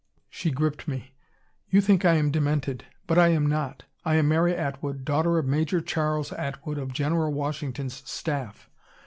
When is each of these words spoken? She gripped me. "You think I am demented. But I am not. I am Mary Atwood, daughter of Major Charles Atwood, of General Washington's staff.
She 0.31 0.49
gripped 0.49 0.87
me. 0.87 1.13
"You 1.69 1.79
think 1.79 2.03
I 2.05 2.13
am 2.15 2.31
demented. 2.31 2.85
But 3.05 3.19
I 3.19 3.27
am 3.27 3.45
not. 3.45 3.83
I 4.03 4.15
am 4.15 4.29
Mary 4.29 4.55
Atwood, 4.55 5.05
daughter 5.05 5.37
of 5.37 5.45
Major 5.45 5.79
Charles 5.79 6.33
Atwood, 6.33 6.79
of 6.79 6.91
General 6.91 7.31
Washington's 7.31 8.01
staff. 8.09 8.67